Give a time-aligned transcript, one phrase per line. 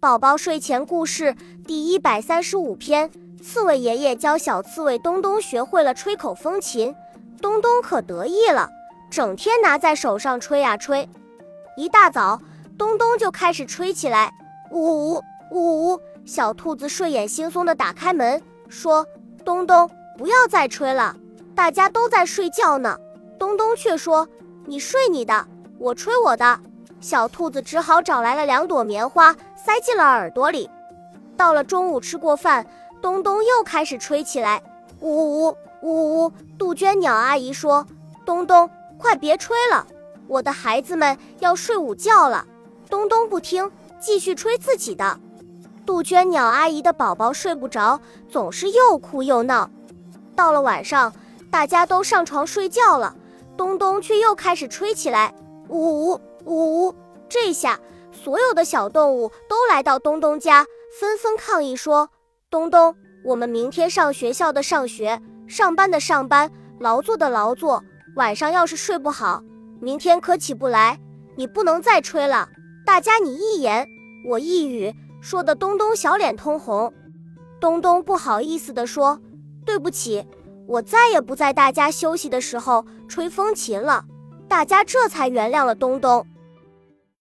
[0.00, 3.10] 宝宝睡前故事第一百三十五篇：
[3.42, 6.94] 刺猬爷爷教小刺猬东东学会了吹口风琴，
[7.42, 8.70] 东东可得意了，
[9.10, 11.06] 整天拿在手上吹呀吹。
[11.76, 12.40] 一大早，
[12.78, 14.32] 东东就开始吹起来，
[14.70, 16.00] 呜呜呜呜！
[16.24, 19.06] 小兔子睡眼惺忪地打开门，说
[19.44, 21.14] ：“东东，不要再吹了，
[21.54, 22.96] 大家都在睡觉呢。”
[23.38, 24.26] 东东却说
[24.64, 25.46] ：“你睡你的，
[25.78, 26.58] 我吹我的。”
[27.02, 29.34] 小兔子只好找来了两朵棉花，
[29.64, 30.70] 塞进了耳朵里。
[31.36, 32.66] 到了中午吃过饭，
[33.00, 34.62] 东东又开始吹起来，
[35.00, 36.32] 呜呜呜呜！
[36.58, 37.86] 杜鹃鸟阿姨说
[38.26, 38.68] ：“东东，
[38.98, 39.86] 快别吹了，
[40.26, 42.46] 我的孩子们要睡午觉了。”
[42.90, 45.18] 东东不听，继续吹自己的。
[45.86, 49.70] 杜鹃鸟阿姨的宝宝睡不着，总是又哭又闹。
[50.36, 51.12] 到了晚上，
[51.50, 53.14] 大家都上床睡觉了，
[53.56, 55.34] 东东却又开始吹起来，
[55.68, 56.20] 呜呜。
[56.44, 56.94] 呜呜！
[57.28, 57.78] 这下
[58.22, 60.66] 所有的小动物都来到东东家，
[61.00, 62.10] 纷纷抗议说
[62.50, 67.82] ：“东东，我们明天上学校的上学，上班的上班，劳作的劳作。
[68.16, 69.42] 晚上要是睡不好，
[69.80, 71.00] 明天可起不来。
[71.36, 72.50] 你不能再吹了。”
[72.84, 73.86] 大家你一言
[74.28, 76.92] 我一语，说的东东小脸通红。
[77.58, 79.18] 东东不好意思地说
[79.64, 80.26] ：“对不起，
[80.66, 84.04] 我再也不在大家休息的时候吹风琴了。”
[84.46, 86.26] 大家这才原谅了东东。